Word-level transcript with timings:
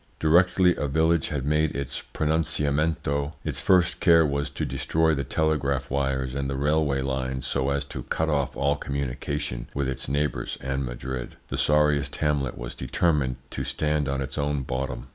Directly 0.19 0.75
a 0.77 0.87
village 0.87 1.27
had 1.27 1.45
made 1.45 1.75
its 1.75 2.01
pronunciamento 2.11 3.33
its 3.43 3.59
first 3.59 3.99
care 3.99 4.25
was 4.25 4.49
to 4.49 4.65
destroy 4.65 5.13
the 5.13 5.23
telegraph 5.23 5.91
wires 5.91 6.33
and 6.33 6.49
the 6.49 6.55
railway 6.55 7.03
lines 7.03 7.45
so 7.45 7.69
as 7.69 7.85
to 7.85 8.01
cut 8.01 8.27
off 8.27 8.55
all 8.57 8.75
communication 8.77 9.67
with 9.75 9.87
its 9.87 10.09
neighbours 10.09 10.57
and 10.59 10.83
Madrid. 10.83 11.35
The 11.49 11.57
sorriest 11.59 12.15
hamlet 12.15 12.57
was 12.57 12.73
determined 12.73 13.35
to 13.51 13.63
stand 13.63 14.09
on 14.09 14.21
its 14.21 14.39
own 14.39 14.63
bottom. 14.63 15.09